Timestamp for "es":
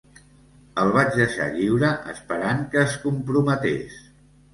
2.85-2.97